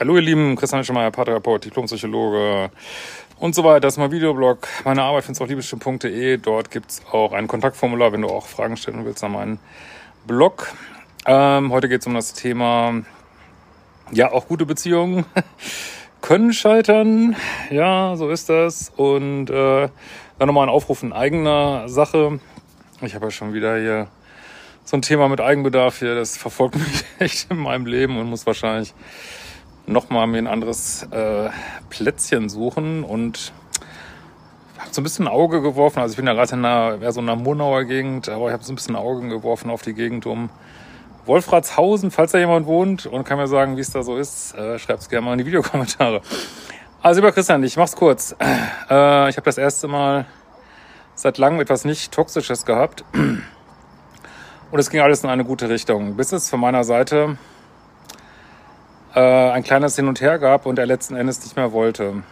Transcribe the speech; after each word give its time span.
Hallo 0.00 0.14
ihr 0.14 0.22
Lieben, 0.22 0.54
Christian 0.54 0.84
Schemeier, 0.84 1.10
Paartherapeut, 1.10 1.64
Diplompsychologe 1.64 2.70
und 3.40 3.52
so 3.56 3.64
weiter. 3.64 3.80
Das 3.80 3.94
ist 3.94 3.98
mein 3.98 4.12
Videoblog. 4.12 4.68
Meine 4.84 5.02
Arbeit 5.02 5.24
findest 5.24 5.40
du 5.40 5.44
auf 5.44 5.50
liebestimmt.de. 5.50 6.36
Dort 6.36 6.70
gibt's 6.70 7.02
auch 7.10 7.32
ein 7.32 7.48
Kontaktformular, 7.48 8.12
wenn 8.12 8.22
du 8.22 8.28
auch 8.28 8.46
Fragen 8.46 8.76
stellen 8.76 9.04
willst 9.04 9.24
an 9.24 9.32
meinen 9.32 9.58
Blog. 10.24 10.72
Ähm, 11.26 11.72
heute 11.72 11.88
geht's 11.88 12.06
um 12.06 12.14
das 12.14 12.32
Thema, 12.32 13.02
ja, 14.12 14.30
auch 14.30 14.46
gute 14.46 14.66
Beziehungen 14.66 15.24
können 16.20 16.52
scheitern. 16.52 17.34
Ja, 17.68 18.14
so 18.14 18.30
ist 18.30 18.48
das. 18.48 18.92
Und 18.96 19.50
äh, 19.50 19.88
dann 20.38 20.46
nochmal 20.46 20.68
ein 20.68 20.72
Aufruf 20.72 21.02
in 21.02 21.12
eigener 21.12 21.88
Sache. 21.88 22.38
Ich 23.00 23.16
habe 23.16 23.26
ja 23.26 23.30
schon 23.32 23.52
wieder 23.52 23.76
hier 23.80 24.06
so 24.84 24.96
ein 24.96 25.02
Thema 25.02 25.28
mit 25.28 25.40
Eigenbedarf 25.40 25.98
hier. 25.98 26.14
Das 26.14 26.36
verfolgt 26.36 26.76
mich 26.78 27.04
echt 27.18 27.50
in 27.50 27.56
meinem 27.56 27.86
Leben 27.86 28.16
und 28.16 28.30
muss 28.30 28.46
wahrscheinlich 28.46 28.94
nochmal 29.88 30.26
mir 30.26 30.38
ein 30.38 30.46
anderes 30.46 31.04
äh, 31.10 31.50
Plätzchen 31.90 32.48
suchen 32.48 33.04
und 33.04 33.52
habe 34.78 34.90
so 34.92 35.00
ein 35.00 35.04
bisschen 35.04 35.26
ein 35.26 35.32
Auge 35.32 35.62
geworfen. 35.62 36.00
Also 36.00 36.12
ich 36.12 36.16
bin 36.16 36.26
ja 36.26 36.34
gerade 36.34 36.54
in 36.54 36.64
einer, 36.64 37.02
eher 37.02 37.12
so 37.12 37.20
einer 37.20 37.36
Murnauer 37.36 37.84
Gegend, 37.84 38.28
aber 38.28 38.46
ich 38.46 38.52
habe 38.52 38.62
so 38.62 38.72
ein 38.72 38.76
bisschen 38.76 38.96
Augen 38.96 39.28
geworfen 39.28 39.70
auf 39.70 39.82
die 39.82 39.94
Gegend 39.94 40.26
um 40.26 40.50
Wolfratshausen, 41.26 42.10
falls 42.10 42.32
da 42.32 42.38
jemand 42.38 42.66
wohnt 42.66 43.06
und 43.06 43.24
kann 43.24 43.38
mir 43.38 43.48
sagen, 43.48 43.76
wie 43.76 43.80
es 43.82 43.90
da 43.90 44.02
so 44.02 44.16
ist, 44.16 44.54
äh, 44.54 44.78
schreibt 44.78 45.02
es 45.02 45.08
gerne 45.08 45.26
mal 45.26 45.32
in 45.32 45.38
die 45.38 45.46
Videokommentare. 45.46 46.22
Also 47.02 47.20
über 47.20 47.32
Christian, 47.32 47.62
ich 47.62 47.76
mach's 47.76 47.94
kurz. 47.94 48.34
Äh, 48.90 49.28
ich 49.28 49.36
habe 49.36 49.44
das 49.44 49.58
erste 49.58 49.86
Mal 49.88 50.26
seit 51.14 51.38
langem 51.38 51.60
etwas 51.60 51.84
nicht 51.84 52.12
Toxisches 52.12 52.64
gehabt. 52.64 53.04
Und 54.70 54.78
es 54.78 54.90
ging 54.90 55.00
alles 55.00 55.22
in 55.22 55.30
eine 55.30 55.44
gute 55.44 55.68
Richtung. 55.68 56.16
Bis 56.16 56.32
es 56.32 56.48
von 56.50 56.60
meiner 56.60 56.84
Seite 56.84 57.38
äh, 59.14 59.20
ein 59.20 59.62
kleines 59.62 59.96
Hin 59.96 60.08
und 60.08 60.20
Her 60.20 60.38
gab 60.38 60.66
und 60.66 60.78
er 60.78 60.86
letzten 60.86 61.16
Endes 61.16 61.42
nicht 61.42 61.56
mehr 61.56 61.72
wollte. 61.72 62.22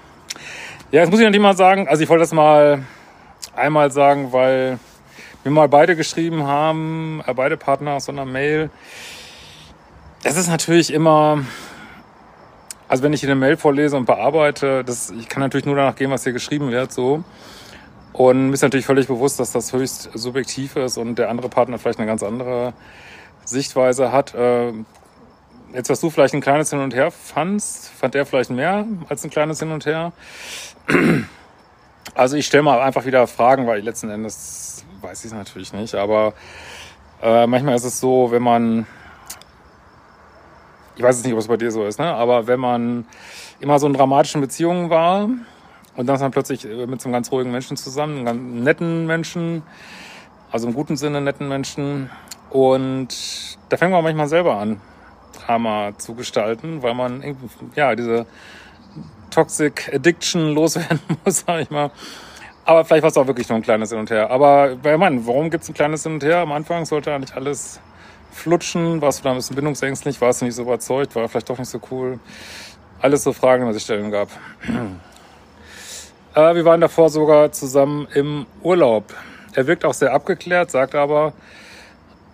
Ja, 0.92 1.00
jetzt 1.00 1.10
muss 1.10 1.20
ich 1.20 1.28
nicht 1.28 1.40
mal 1.40 1.56
sagen, 1.56 1.88
also 1.88 2.02
ich 2.02 2.08
wollte 2.08 2.22
das 2.22 2.32
mal 2.32 2.84
einmal 3.54 3.90
sagen, 3.90 4.32
weil 4.32 4.78
wir 5.42 5.52
mal 5.52 5.68
beide 5.68 5.96
geschrieben 5.96 6.44
haben, 6.44 7.22
äh, 7.26 7.34
beide 7.34 7.56
Partner 7.56 7.92
aus 7.92 8.06
so 8.06 8.12
einer 8.12 8.24
Mail. 8.24 8.70
Es 10.22 10.36
ist 10.36 10.48
natürlich 10.48 10.92
immer, 10.92 11.44
also 12.88 13.02
wenn 13.02 13.12
ich 13.12 13.24
eine 13.24 13.34
Mail 13.34 13.56
vorlese 13.56 13.96
und 13.96 14.06
bearbeite, 14.06 14.84
das, 14.84 15.10
ich 15.10 15.28
kann 15.28 15.40
natürlich 15.40 15.66
nur 15.66 15.76
danach 15.76 15.96
gehen, 15.96 16.10
was 16.10 16.24
hier 16.24 16.32
geschrieben 16.32 16.70
wird, 16.70 16.92
so. 16.92 17.24
Und 18.12 18.48
mir 18.48 18.54
ist 18.54 18.62
natürlich 18.62 18.86
völlig 18.86 19.08
bewusst, 19.08 19.38
dass 19.38 19.52
das 19.52 19.72
höchst 19.72 20.10
subjektiv 20.14 20.76
ist 20.76 20.96
und 20.96 21.16
der 21.16 21.28
andere 21.28 21.48
Partner 21.48 21.78
vielleicht 21.78 21.98
eine 21.98 22.06
ganz 22.06 22.22
andere 22.22 22.72
Sichtweise 23.44 24.10
hat. 24.10 24.34
Äh, 24.34 24.72
jetzt, 25.72 25.90
was 25.90 26.00
du 26.00 26.10
vielleicht 26.10 26.34
ein 26.34 26.40
kleines 26.40 26.70
Hin 26.70 26.80
und 26.80 26.94
Her 26.94 27.10
fandst, 27.10 27.88
fand 27.88 28.14
er 28.14 28.26
vielleicht 28.26 28.50
mehr 28.50 28.86
als 29.08 29.24
ein 29.24 29.30
kleines 29.30 29.58
Hin 29.58 29.70
und 29.70 29.86
Her. 29.86 30.12
Also 32.14 32.36
ich 32.36 32.46
stelle 32.46 32.62
mal 32.62 32.80
einfach 32.80 33.04
wieder 33.04 33.26
Fragen, 33.26 33.66
weil 33.66 33.80
ich 33.80 33.84
letzten 33.84 34.08
Endes 34.08 34.86
weiß 35.02 35.20
ich 35.20 35.32
es 35.32 35.36
natürlich 35.36 35.72
nicht, 35.74 35.94
aber 35.94 36.32
äh, 37.22 37.46
manchmal 37.46 37.74
ist 37.74 37.84
es 37.84 38.00
so, 38.00 38.30
wenn 38.30 38.42
man, 38.42 38.86
ich 40.96 41.02
weiß 41.02 41.16
jetzt 41.16 41.24
nicht, 41.24 41.34
ob 41.34 41.40
es 41.40 41.48
bei 41.48 41.56
dir 41.56 41.70
so 41.70 41.84
ist, 41.84 41.98
ne? 41.98 42.06
aber 42.06 42.46
wenn 42.46 42.60
man 42.60 43.06
immer 43.60 43.78
so 43.78 43.86
in 43.86 43.92
dramatischen 43.92 44.40
Beziehungen 44.40 44.88
war 44.88 45.24
und 45.96 46.06
dann 46.06 46.16
ist 46.16 46.22
man 46.22 46.30
plötzlich 46.30 46.64
äh, 46.64 46.86
mit 46.86 47.02
so 47.02 47.08
einem 47.08 47.12
ganz 47.12 47.30
ruhigen 47.30 47.50
Menschen 47.50 47.76
zusammen, 47.76 48.18
einem 48.18 48.24
ganz 48.24 48.64
netten 48.64 49.06
Menschen, 49.06 49.62
also 50.50 50.68
im 50.68 50.74
guten 50.74 50.96
Sinne 50.96 51.20
netten 51.20 51.48
Menschen 51.48 52.08
und 52.50 53.58
da 53.68 53.76
fängt 53.76 53.92
man 53.92 54.02
manchmal 54.02 54.28
selber 54.28 54.56
an, 54.56 54.80
Drama 55.46 55.92
zu 55.98 56.14
gestalten, 56.14 56.82
weil 56.82 56.94
man 56.94 57.22
ja, 57.74 57.94
diese 57.94 58.26
Toxic 59.30 59.90
Addiction 59.92 60.54
loswerden 60.54 61.00
muss, 61.24 61.44
sag 61.46 61.60
ich 61.60 61.70
mal. 61.70 61.90
Aber 62.64 62.84
vielleicht 62.84 63.02
war 63.02 63.10
es 63.10 63.16
auch 63.16 63.26
wirklich 63.26 63.48
nur 63.48 63.56
ein 63.56 63.62
kleines 63.62 63.90
Hin 63.90 63.98
und 63.98 64.10
Her. 64.10 64.30
Aber 64.30 64.76
bei 64.76 64.96
Mann, 64.96 65.26
warum 65.26 65.50
gibt 65.50 65.62
es 65.62 65.70
ein 65.70 65.74
kleines 65.74 66.02
Hin 66.02 66.14
und 66.14 66.24
Her? 66.24 66.38
Am 66.38 66.52
Anfang 66.52 66.84
sollte 66.84 67.14
eigentlich 67.14 67.36
alles 67.36 67.80
flutschen. 68.32 69.00
Warst 69.00 69.20
du 69.20 69.24
da 69.24 69.30
ein 69.30 69.36
bisschen 69.36 69.54
bindungsängstlich? 69.54 70.20
Warst 70.20 70.40
du 70.40 70.46
nicht 70.46 70.54
so 70.54 70.62
überzeugt? 70.62 71.14
War 71.14 71.28
vielleicht 71.28 71.48
doch 71.48 71.58
nicht 71.58 71.68
so 71.68 71.80
cool? 71.90 72.18
Alles 73.00 73.22
so 73.22 73.32
Fragen, 73.32 73.62
die 73.62 73.64
man 73.66 73.74
sich 73.74 73.84
stellen 73.84 74.10
gab. 74.10 74.30
äh, 76.34 76.54
wir 76.54 76.64
waren 76.64 76.80
davor 76.80 77.08
sogar 77.08 77.52
zusammen 77.52 78.08
im 78.14 78.46
Urlaub. 78.62 79.14
Er 79.54 79.66
wirkt 79.66 79.84
auch 79.84 79.94
sehr 79.94 80.12
abgeklärt, 80.12 80.70
sagt 80.70 80.94
aber, 80.94 81.34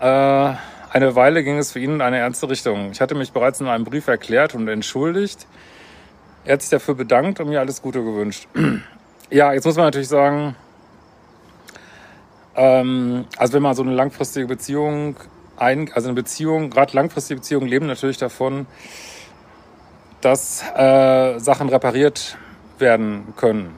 äh, 0.01 0.55
eine 0.93 1.17
Weile 1.17 1.43
ging 1.43 1.57
es 1.57 1.73
für 1.73 1.81
ihn 1.81 1.95
in 1.95 2.01
eine 2.03 2.19
ernste 2.19 2.51
Richtung. 2.51 2.91
Ich 2.93 3.01
hatte 3.01 3.15
mich 3.15 3.33
bereits 3.33 3.61
in 3.61 3.67
einem 3.67 3.85
Brief 3.85 4.09
erklärt 4.09 4.55
und 4.55 4.69
entschuldigt. 4.69 5.47
Er 6.45 6.55
hat 6.55 6.63
sich 6.63 6.71
dafür 6.71 6.95
bedankt 6.95 7.41
und 7.41 7.49
mir 7.49 7.61
alles 7.61 7.83
Gute 7.83 8.03
gewünscht. 8.05 8.47
Ja, 9.31 9.55
jetzt 9.55 9.65
muss 9.65 9.77
man 9.77 9.87
natürlich 9.87 10.09
sagen, 10.09 10.57
ähm, 12.55 13.25
also 13.39 13.55
wenn 13.55 13.63
man 13.63 13.75
so 13.75 13.83
eine 13.83 13.95
langfristige 13.95 14.47
Beziehung 14.47 15.17
ein, 15.57 15.91
also 15.95 16.09
eine 16.09 16.15
Beziehung, 16.15 16.69
gerade 16.69 16.95
langfristige 16.95 17.41
Beziehungen 17.41 17.67
leben 17.67 17.87
natürlich 17.87 18.19
davon, 18.19 18.67
dass 20.21 20.63
äh, 20.77 21.39
Sachen 21.39 21.71
repariert 21.71 22.37
werden 22.79 23.33
können. 23.39 23.75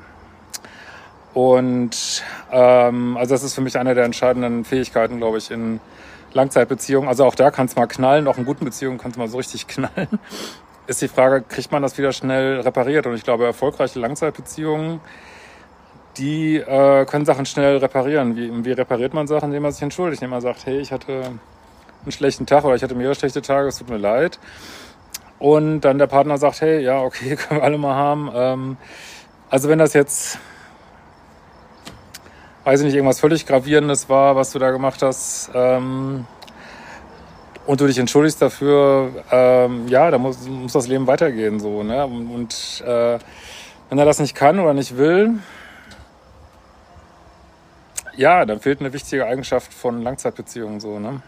Und 1.34 2.24
ähm, 2.50 3.16
also 3.16 3.34
das 3.36 3.44
ist 3.44 3.54
für 3.54 3.60
mich 3.60 3.78
eine 3.78 3.94
der 3.94 4.06
entscheidenden 4.06 4.64
Fähigkeiten, 4.64 5.18
glaube 5.18 5.38
ich, 5.38 5.52
in 5.52 5.78
Langzeitbeziehungen. 6.34 7.08
Also 7.08 7.24
auch 7.24 7.34
da 7.34 7.50
kann 7.50 7.66
es 7.66 7.76
mal 7.76 7.86
knallen, 7.86 8.28
auch 8.28 8.38
in 8.38 8.44
guten 8.44 8.64
Beziehungen 8.64 8.98
kann 8.98 9.10
es 9.10 9.16
mal 9.16 9.28
so 9.28 9.38
richtig 9.38 9.66
knallen. 9.68 10.18
Ist 10.86 11.00
die 11.00 11.08
Frage, 11.08 11.42
kriegt 11.42 11.72
man 11.72 11.82
das 11.82 11.96
wieder 11.96 12.12
schnell 12.12 12.60
repariert? 12.60 13.06
Und 13.06 13.14
ich 13.14 13.24
glaube, 13.24 13.46
erfolgreiche 13.46 13.98
Langzeitbeziehungen 13.98 15.00
die 16.16 16.56
äh, 16.56 17.04
können 17.06 17.24
Sachen 17.24 17.46
schnell 17.46 17.78
reparieren. 17.78 18.36
Wie, 18.36 18.64
wie 18.64 18.72
repariert 18.72 19.14
man 19.14 19.26
Sachen, 19.26 19.46
indem 19.46 19.62
man 19.62 19.72
sich 19.72 19.82
entschuldigt, 19.82 20.22
indem 20.22 20.30
man 20.30 20.40
sagt, 20.40 20.66
hey, 20.66 20.78
ich 20.78 20.92
hatte 20.92 21.32
einen 22.02 22.12
schlechten 22.12 22.46
Tag 22.46 22.64
oder 22.64 22.74
ich 22.74 22.82
hatte 22.82 22.94
mehrere 22.94 23.14
schlechte 23.14 23.42
Tage, 23.42 23.68
es 23.68 23.78
tut 23.78 23.88
mir 23.88 23.98
leid. 23.98 24.38
Und 25.38 25.80
dann 25.80 25.98
der 25.98 26.06
Partner 26.06 26.38
sagt, 26.38 26.60
hey, 26.60 26.80
ja, 26.80 27.00
okay, 27.00 27.36
können 27.36 27.60
wir 27.60 27.64
alle 27.64 27.78
mal 27.78 27.94
haben. 27.94 28.30
Ähm, 28.34 28.76
also 29.50 29.68
wenn 29.68 29.78
das 29.78 29.92
jetzt, 29.92 30.38
weiß 32.64 32.80
ich 32.80 32.86
nicht, 32.86 32.94
irgendwas 32.94 33.20
völlig 33.20 33.46
Gravierendes 33.46 34.08
war, 34.08 34.36
was 34.36 34.52
du 34.52 34.58
da 34.58 34.70
gemacht 34.70 35.02
hast, 35.02 35.50
ähm, 35.54 36.26
und 37.66 37.80
du 37.80 37.86
dich 37.86 37.98
entschuldigst 37.98 38.42
dafür, 38.42 39.24
ähm, 39.30 39.88
ja, 39.88 40.10
da 40.10 40.18
muss, 40.18 40.46
muss 40.46 40.72
das 40.72 40.86
Leben 40.86 41.06
weitergehen 41.06 41.60
so. 41.60 41.82
Ne? 41.82 42.04
Und 42.04 42.82
äh, 42.86 43.18
wenn 43.88 43.98
er 43.98 44.04
das 44.04 44.18
nicht 44.18 44.34
kann 44.34 44.60
oder 44.60 44.74
nicht 44.74 44.96
will, 44.96 45.38
ja, 48.16 48.44
dann 48.44 48.60
fehlt 48.60 48.80
eine 48.80 48.92
wichtige 48.92 49.26
Eigenschaft 49.26 49.72
von 49.72 50.02
Langzeitbeziehungen 50.02 50.78
so, 50.78 50.98
ne? 50.98 51.20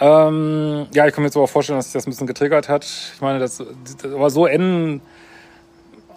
Ähm, 0.00 0.86
ja, 0.92 1.06
ich 1.06 1.14
kann 1.14 1.22
mir 1.22 1.28
jetzt 1.28 1.36
aber 1.36 1.46
vorstellen, 1.46 1.78
dass 1.78 1.86
sich 1.86 1.92
das 1.92 2.06
ein 2.06 2.10
bisschen 2.10 2.26
getriggert 2.26 2.68
hat. 2.68 2.84
Ich 2.84 3.20
meine, 3.20 3.38
das, 3.38 3.62
aber 4.02 4.30
so 4.30 4.46
enden 4.46 5.00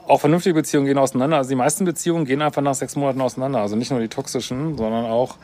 auch 0.08 0.20
vernünftige 0.20 0.54
Beziehungen 0.54 0.88
gehen 0.88 0.98
auseinander. 0.98 1.38
Also 1.38 1.50
die 1.50 1.56
meisten 1.56 1.86
Beziehungen 1.86 2.26
gehen 2.26 2.42
einfach 2.42 2.62
nach 2.62 2.76
sechs 2.76 2.96
Monaten 2.96 3.22
auseinander. 3.22 3.60
Also 3.60 3.76
nicht 3.76 3.92
nur 3.92 4.00
die 4.00 4.08
toxischen, 4.08 4.78
sondern 4.78 5.06
auch 5.06 5.38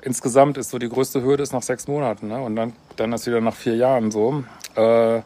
insgesamt 0.00 0.56
ist 0.56 0.70
so 0.70 0.78
die 0.78 0.88
größte 0.88 1.22
Hürde 1.22 1.42
ist 1.42 1.52
nach 1.52 1.62
sechs 1.62 1.86
Monaten. 1.86 2.28
Ne? 2.28 2.40
Und 2.40 2.56
dann, 2.56 2.72
dann 2.96 3.12
ist 3.12 3.26
wieder 3.26 3.40
nach 3.40 3.54
vier 3.54 3.76
Jahren 3.76 4.10
so. 4.10 4.44
Äh, 4.76 5.22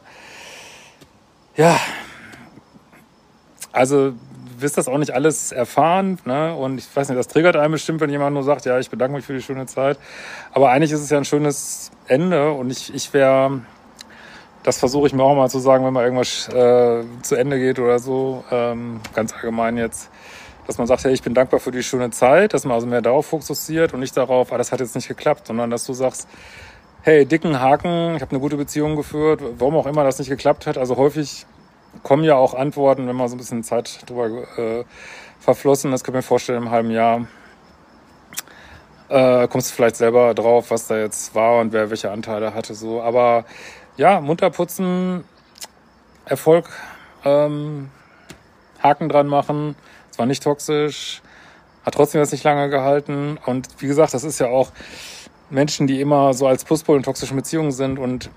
ja, 1.56 1.78
also 3.72 4.14
wirst 4.58 4.78
das 4.78 4.88
auch 4.88 4.98
nicht 4.98 5.12
alles 5.12 5.52
erfahren. 5.52 6.18
Ne? 6.24 6.54
Und 6.54 6.78
ich 6.78 6.94
weiß 6.94 7.08
nicht, 7.08 7.18
das 7.18 7.28
triggert 7.28 7.56
einen 7.56 7.72
bestimmt, 7.72 8.00
wenn 8.00 8.10
jemand 8.10 8.34
nur 8.34 8.42
sagt, 8.42 8.64
ja, 8.64 8.78
ich 8.78 8.90
bedanke 8.90 9.16
mich 9.16 9.26
für 9.26 9.34
die 9.34 9.42
schöne 9.42 9.66
Zeit. 9.66 9.98
Aber 10.52 10.70
eigentlich 10.70 10.92
ist 10.92 11.00
es 11.00 11.10
ja 11.10 11.18
ein 11.18 11.24
schönes 11.24 11.90
Ende 12.06 12.52
und 12.52 12.70
ich, 12.70 12.94
ich 12.94 13.12
wäre, 13.12 13.60
das 14.62 14.79
versuche 14.79 15.06
ich 15.06 15.12
mir 15.12 15.23
auch 15.23 15.35
mal 15.35 15.49
zu 15.49 15.59
sagen, 15.59 15.85
wenn 15.85 15.93
mal 15.93 16.05
irgendwas 16.05 16.49
äh, 16.49 17.05
zu 17.23 17.35
Ende 17.35 17.59
geht 17.59 17.79
oder 17.79 17.99
so, 17.99 18.44
ähm, 18.50 19.00
ganz 19.14 19.32
allgemein 19.32 19.76
jetzt, 19.76 20.11
dass 20.67 20.79
man 20.79 20.87
sagt, 20.87 21.05
hey, 21.05 21.12
ich 21.12 21.23
bin 21.23 21.35
dankbar 21.35 21.59
für 21.59 21.73
die 21.73 21.82
schöne 21.82 22.11
Zeit, 22.11 22.55
dass 22.55 22.64
man 22.64 22.75
also 22.75 22.87
mehr 22.87 23.03
darauf 23.03 23.26
fokussiert 23.26 23.93
und 23.93 24.00
nicht 24.00 24.17
darauf, 24.17 24.53
ah, 24.53 24.59
das 24.59 24.70
hat 24.70 24.81
jetzt 24.81 24.94
nicht 24.94 25.09
geklappt, 25.09 25.49
sondern 25.49 25.70
dass 25.70 25.85
du 25.85 25.93
sagst, 25.93 26.29
hey, 27.03 27.26
dicken 27.26 27.61
Haken, 27.61 28.14
ich 28.14 28.23
habe 28.23 28.31
eine 28.31 28.38
gute 28.38 28.56
Beziehung 28.56 28.94
geführt, 28.94 29.43
warum 29.59 29.76
auch 29.76 29.87
immer 29.87 30.05
das 30.05 30.20
nicht 30.20 30.29
geklappt 30.29 30.67
hat. 30.69 30.79
Also 30.79 30.97
häufig 30.97 31.47
kommen 32.05 32.23
ja 32.23 32.37
auch 32.37 32.55
Antworten, 32.55 33.09
wenn 33.09 33.17
man 33.17 33.29
so 33.29 33.35
ein 33.35 33.38
bisschen 33.38 33.64
Zeit 33.64 34.09
drüber 34.09 34.29
äh, 34.56 34.85
verflossen 35.41 35.93
ist, 35.93 36.05
kann 36.05 36.14
ich 36.14 36.19
mir 36.19 36.23
vorstellen, 36.23 36.62
im 36.62 36.70
halben 36.70 36.93
Jahr 36.93 37.26
äh, 39.09 39.49
kommst 39.49 39.70
du 39.70 39.75
vielleicht 39.75 39.97
selber 39.97 40.32
drauf, 40.35 40.70
was 40.70 40.87
da 40.87 40.97
jetzt 40.97 41.35
war 41.35 41.61
und 41.61 41.73
wer 41.73 41.91
welche 41.91 42.11
Anteile 42.11 42.55
hatte. 42.55 42.75
So. 42.75 43.03
Aber 43.03 43.44
ja, 43.96 44.20
munter 44.20 44.50
putzen, 44.50 45.24
Erfolg, 46.24 46.68
ähm, 47.24 47.90
Haken 48.82 49.08
dran 49.08 49.26
machen, 49.26 49.76
es 50.10 50.18
war 50.18 50.26
nicht 50.26 50.42
toxisch, 50.42 51.22
hat 51.84 51.94
trotzdem 51.94 52.20
jetzt 52.20 52.32
nicht 52.32 52.44
lange 52.44 52.68
gehalten. 52.68 53.38
Und 53.46 53.68
wie 53.78 53.86
gesagt, 53.86 54.14
das 54.14 54.24
ist 54.24 54.38
ja 54.38 54.48
auch 54.48 54.72
Menschen, 55.50 55.86
die 55.86 56.00
immer 56.00 56.34
so 56.34 56.46
als 56.46 56.64
Pluspol 56.64 56.96
in 56.96 57.02
toxischen 57.02 57.36
Beziehungen 57.36 57.72
sind 57.72 57.98
und 57.98 58.30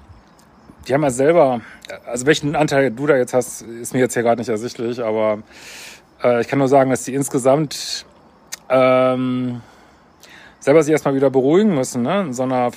die 0.88 0.94
haben 0.94 1.04
ja 1.04 1.10
selber, 1.10 1.62
also 2.06 2.26
welchen 2.26 2.56
Anteil 2.56 2.92
du 2.92 3.08
da 3.08 3.16
jetzt 3.18 3.34
hast, 3.34 3.64
ist 3.64 3.94
mir 3.94 4.00
jetzt 4.00 4.14
hier 4.14 4.24
gerade 4.24 4.40
nicht 4.40 4.50
ersichtlich, 4.50 5.04
aber 5.04 5.40
äh, 6.24 6.42
ich 6.42 6.48
kann 6.48 6.60
nur 6.60 6.68
sagen, 6.68 6.92
dass 6.92 7.04
die 7.04 7.14
insgesamt 7.14 8.06
ähm, 8.70 9.62
selber 10.60 10.84
sich 10.84 10.92
erstmal 10.92 11.16
wieder 11.16 11.30
beruhigen 11.30 11.74
müssen, 11.74 12.04
ne? 12.04 12.22
in 12.22 12.34
so 12.34 12.44
einer 12.44 12.72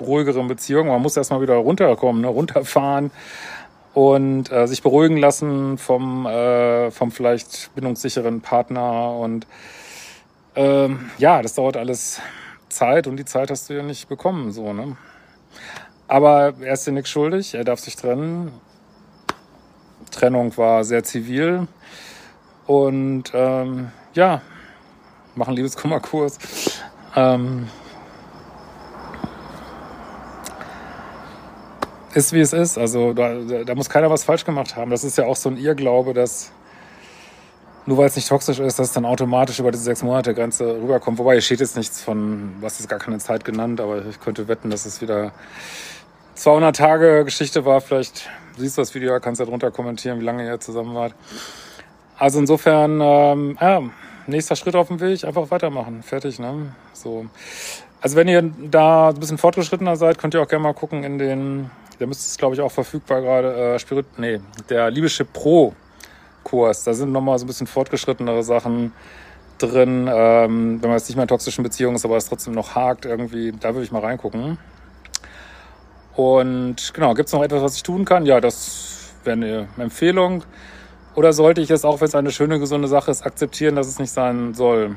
ruhigeren 0.00 0.48
Beziehung. 0.48 0.88
Man 0.88 1.02
muss 1.02 1.16
erstmal 1.16 1.40
wieder 1.40 1.54
runterkommen, 1.54 2.22
ne? 2.22 2.28
runterfahren 2.28 3.10
und 3.94 4.50
äh, 4.52 4.66
sich 4.66 4.82
beruhigen 4.82 5.16
lassen 5.16 5.78
vom, 5.78 6.26
äh, 6.26 6.90
vom 6.90 7.10
vielleicht 7.10 7.74
bindungssicheren 7.74 8.40
Partner. 8.40 9.16
Und 9.16 9.46
ähm, 10.54 11.10
ja, 11.18 11.42
das 11.42 11.54
dauert 11.54 11.76
alles 11.76 12.20
Zeit 12.68 13.06
und 13.06 13.16
die 13.16 13.24
Zeit 13.24 13.50
hast 13.50 13.68
du 13.68 13.74
ja 13.74 13.82
nicht 13.82 14.08
bekommen. 14.08 14.52
So, 14.52 14.72
ne? 14.72 14.96
Aber 16.08 16.54
er 16.60 16.72
ist 16.72 16.86
dir 16.86 16.92
nichts 16.92 17.10
schuldig, 17.10 17.54
er 17.54 17.64
darf 17.64 17.80
sich 17.80 17.96
trennen. 17.96 18.52
Trennung 20.10 20.56
war 20.56 20.84
sehr 20.84 21.04
zivil. 21.04 21.68
Und 22.66 23.32
ähm, 23.34 23.90
ja, 24.14 24.42
machen 25.34 25.54
Liebeskummerkurs. 25.54 26.38
Ähm, 27.16 27.68
ist 32.14 32.32
wie 32.32 32.40
es 32.40 32.52
ist. 32.52 32.78
Also 32.78 33.12
da, 33.12 33.34
da 33.64 33.74
muss 33.74 33.88
keiner 33.88 34.10
was 34.10 34.24
falsch 34.24 34.44
gemacht 34.44 34.76
haben. 34.76 34.90
Das 34.90 35.04
ist 35.04 35.18
ja 35.18 35.26
auch 35.26 35.36
so 35.36 35.48
ein 35.48 35.56
Irrglaube, 35.56 36.14
dass 36.14 36.52
nur 37.86 37.98
weil 37.98 38.06
es 38.06 38.16
nicht 38.16 38.28
toxisch 38.28 38.58
ist, 38.58 38.78
dass 38.78 38.92
dann 38.92 39.04
automatisch 39.04 39.58
über 39.58 39.70
diese 39.70 39.84
sechs 39.84 40.02
Monate 40.02 40.34
Grenze 40.34 40.80
rüberkommt. 40.80 41.18
Wobei 41.18 41.32
hier 41.32 41.42
steht 41.42 41.60
jetzt 41.60 41.76
nichts 41.76 42.02
von, 42.02 42.54
was 42.60 42.78
ist 42.78 42.88
gar 42.88 42.98
keine 42.98 43.18
Zeit 43.18 43.44
genannt, 43.44 43.80
aber 43.80 44.04
ich 44.06 44.20
könnte 44.20 44.48
wetten, 44.48 44.70
dass 44.70 44.86
es 44.86 45.00
wieder 45.00 45.32
200 46.34 46.76
Tage 46.76 47.24
Geschichte 47.24 47.64
war. 47.64 47.80
Vielleicht 47.80 48.28
siehst 48.56 48.76
du 48.76 48.82
das 48.82 48.94
Video, 48.94 49.18
kannst 49.20 49.40
ja 49.40 49.46
drunter 49.46 49.70
kommentieren, 49.70 50.20
wie 50.20 50.24
lange 50.24 50.46
ihr 50.46 50.60
zusammen 50.60 50.94
wart. 50.94 51.14
Also 52.18 52.38
insofern, 52.38 53.00
ähm, 53.02 53.58
ja, 53.60 53.82
nächster 54.26 54.56
Schritt 54.56 54.76
auf 54.76 54.88
dem 54.88 55.00
Weg, 55.00 55.24
einfach 55.24 55.50
weitermachen. 55.50 56.02
Fertig, 56.02 56.38
ne? 56.38 56.74
So. 56.92 57.26
Also 58.00 58.16
wenn 58.16 58.28
ihr 58.28 58.42
da 58.42 59.10
ein 59.10 59.20
bisschen 59.20 59.38
fortgeschrittener 59.38 59.96
seid, 59.96 60.18
könnt 60.18 60.34
ihr 60.34 60.42
auch 60.42 60.48
gerne 60.48 60.62
mal 60.62 60.74
gucken 60.74 61.04
in 61.04 61.18
den 61.18 61.70
der 62.00 62.06
müsste 62.06 62.24
es, 62.26 62.38
glaube 62.38 62.54
ich, 62.54 62.60
auch 62.62 62.72
verfügbar 62.72 63.20
gerade, 63.20 63.74
äh, 63.74 63.78
Spirit, 63.78 64.06
nee, 64.18 64.40
der 64.70 64.90
Liebeschip 64.90 65.32
Pro 65.34 65.74
Kurs. 66.42 66.84
Da 66.84 66.94
sind 66.94 67.12
nochmal 67.12 67.38
so 67.38 67.44
ein 67.44 67.46
bisschen 67.46 67.66
fortgeschrittenere 67.66 68.42
Sachen 68.42 68.92
drin, 69.58 70.08
ähm, 70.10 70.82
wenn 70.82 70.88
man 70.88 70.98
jetzt 70.98 71.08
nicht 71.08 71.16
mehr 71.16 71.24
in 71.24 71.28
toxischen 71.28 71.62
Beziehungen 71.62 71.96
ist, 71.96 72.06
aber 72.06 72.16
es 72.16 72.24
trotzdem 72.24 72.54
noch 72.54 72.74
hakt 72.74 73.04
irgendwie, 73.04 73.52
da 73.52 73.74
würde 73.74 73.84
ich 73.84 73.92
mal 73.92 74.00
reingucken. 74.00 74.56
Und 76.16 76.94
genau, 76.94 77.12
gibt 77.12 77.26
es 77.26 77.34
noch 77.34 77.42
etwas, 77.42 77.62
was 77.62 77.76
ich 77.76 77.82
tun 77.82 78.06
kann? 78.06 78.24
Ja, 78.24 78.40
das 78.40 79.12
wäre 79.24 79.34
eine 79.34 79.68
Empfehlung. 79.76 80.44
Oder 81.14 81.34
sollte 81.34 81.60
ich 81.60 81.70
es, 81.70 81.84
auch 81.84 82.00
wenn 82.00 82.08
es 82.08 82.14
eine 82.14 82.30
schöne, 82.30 82.58
gesunde 82.58 82.88
Sache 82.88 83.10
ist, 83.10 83.26
akzeptieren, 83.26 83.76
dass 83.76 83.86
es 83.86 83.98
nicht 83.98 84.10
sein 84.10 84.54
soll? 84.54 84.96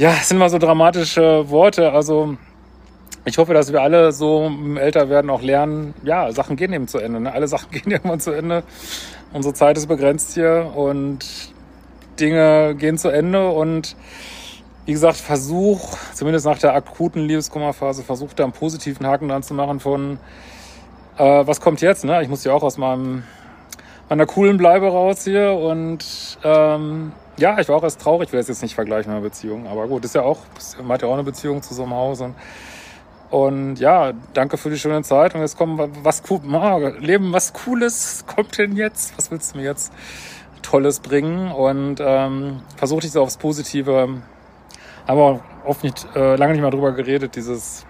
Ja, 0.00 0.14
es 0.18 0.30
sind 0.30 0.38
mal 0.38 0.48
so 0.48 0.56
dramatische 0.56 1.50
Worte. 1.50 1.92
Also 1.92 2.38
ich 3.26 3.36
hoffe, 3.36 3.52
dass 3.52 3.70
wir 3.70 3.82
alle 3.82 4.12
so 4.12 4.46
im 4.46 4.78
Älterwerden 4.78 5.28
auch 5.28 5.42
lernen, 5.42 5.92
ja, 6.02 6.32
Sachen 6.32 6.56
gehen 6.56 6.72
eben 6.72 6.88
zu 6.88 6.96
Ende. 6.96 7.20
Ne? 7.20 7.30
Alle 7.30 7.46
Sachen 7.48 7.70
gehen 7.70 7.92
irgendwann 7.92 8.18
zu 8.18 8.30
Ende. 8.30 8.62
Unsere 9.34 9.52
Zeit 9.52 9.76
ist 9.76 9.88
begrenzt 9.88 10.32
hier 10.32 10.72
und 10.74 11.52
Dinge 12.18 12.76
gehen 12.76 12.96
zu 12.96 13.10
Ende 13.10 13.50
und 13.50 13.94
wie 14.86 14.92
gesagt, 14.92 15.18
versuch, 15.18 15.98
zumindest 16.14 16.46
nach 16.46 16.56
der 16.56 16.72
akuten 16.72 17.26
Liebeskummerphase, 17.26 18.02
versuch 18.02 18.32
da 18.32 18.44
einen 18.44 18.54
positiven 18.54 19.06
Haken 19.06 19.28
dran 19.28 19.42
zu 19.42 19.52
machen 19.52 19.80
von, 19.80 20.18
äh, 21.18 21.46
was 21.46 21.60
kommt 21.60 21.82
jetzt? 21.82 22.06
Ne? 22.06 22.22
Ich 22.22 22.30
muss 22.30 22.42
ja 22.44 22.54
auch 22.54 22.62
aus 22.62 22.78
meinem, 22.78 23.24
meiner 24.08 24.24
coolen 24.24 24.56
Bleibe 24.56 24.86
raus 24.86 25.24
hier 25.24 25.52
und 25.52 26.38
ähm, 26.42 27.12
ja, 27.40 27.58
ich 27.58 27.68
war 27.68 27.76
auch 27.76 27.82
erst 27.82 28.00
traurig, 28.00 28.28
ich 28.28 28.32
will 28.32 28.40
das 28.40 28.48
jetzt 28.48 28.62
nicht 28.62 28.74
vergleichen 28.74 29.10
mit 29.10 29.18
einer 29.18 29.28
Beziehung, 29.28 29.66
aber 29.66 29.88
gut, 29.88 30.04
ist 30.04 30.14
ja 30.14 30.22
auch, 30.22 30.38
man 30.78 30.92
hat 30.92 31.02
ja 31.02 31.08
auch 31.08 31.14
eine 31.14 31.24
Beziehung 31.24 31.62
zu 31.62 31.74
so 31.74 31.82
einem 31.82 31.94
Haus 31.94 32.20
und 32.20 32.34
und 33.30 33.76
ja, 33.78 34.12
danke 34.34 34.56
für 34.56 34.70
die 34.70 34.78
schöne 34.78 35.02
Zeit. 35.02 35.36
Und 35.36 35.40
jetzt 35.40 35.56
kommen 35.56 35.78
was 36.02 36.24
cool, 36.28 36.40
Leben, 36.98 37.32
was 37.32 37.52
Cooles 37.52 38.24
kommt 38.26 38.58
denn 38.58 38.74
jetzt? 38.74 39.16
Was 39.16 39.30
willst 39.30 39.54
du 39.54 39.58
mir 39.58 39.64
jetzt 39.64 39.92
Tolles 40.62 40.98
bringen? 40.98 41.52
Und 41.52 42.00
ähm, 42.00 42.62
versuche 42.76 43.02
dich 43.02 43.12
so 43.12 43.22
aufs 43.22 43.36
Positive. 43.36 44.20
Haben 45.06 45.18
wir 45.18 45.40
oft 45.64 45.84
nicht, 45.84 46.08
äh, 46.16 46.34
lange 46.34 46.54
nicht 46.54 46.62
mal 46.62 46.70
drüber 46.70 46.90
geredet, 46.90 47.36
dieses 47.36 47.86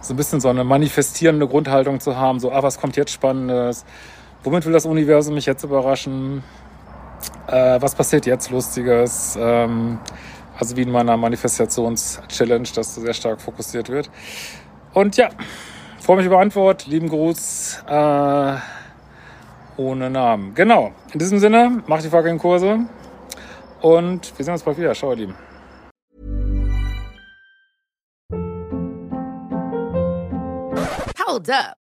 so 0.00 0.12
ein 0.12 0.16
bisschen 0.16 0.40
so 0.40 0.48
eine 0.48 0.64
manifestierende 0.64 1.46
Grundhaltung 1.46 2.00
zu 2.00 2.16
haben. 2.16 2.40
So, 2.40 2.50
ah, 2.50 2.62
was 2.62 2.80
kommt 2.80 2.96
jetzt 2.96 3.12
Spannendes? 3.12 3.84
Womit 4.42 4.66
will 4.66 4.72
das 4.72 4.84
Universum 4.84 5.34
mich 5.34 5.46
jetzt 5.46 5.62
überraschen? 5.62 6.42
Äh, 7.46 7.80
was 7.80 7.94
passiert 7.94 8.26
jetzt 8.26 8.50
Lustiges? 8.50 9.36
Ähm, 9.38 9.98
also 10.58 10.76
wie 10.76 10.82
in 10.82 10.90
meiner 10.90 11.16
Manifestations-Challenge, 11.16 12.68
das 12.74 12.94
sehr 12.94 13.14
stark 13.14 13.40
fokussiert 13.40 13.88
wird. 13.88 14.10
Und 14.92 15.16
ja, 15.16 15.30
freue 16.00 16.18
mich 16.18 16.26
über 16.26 16.38
Antwort. 16.38 16.86
Lieben 16.86 17.08
Gruß. 17.08 17.84
Äh, 17.88 18.56
ohne 19.76 20.10
Namen. 20.10 20.54
Genau. 20.54 20.92
In 21.12 21.18
diesem 21.18 21.38
Sinne, 21.38 21.82
macht 21.86 22.04
die 22.04 22.08
fucking 22.08 22.38
Kurse. 22.38 22.80
Und 23.80 24.38
wir 24.38 24.44
sehen 24.44 24.54
uns 24.54 24.62
bald 24.62 24.78
wieder. 24.78 24.94
Ciao, 24.94 25.10
ihr 25.10 25.16
Lieben. 25.16 25.34
Hold 31.26 31.50
up. 31.50 31.83